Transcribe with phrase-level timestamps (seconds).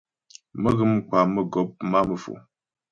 [0.61, 2.33] Mə́́ghə̌m kwa mə́gɔ̌p má'a Mefo.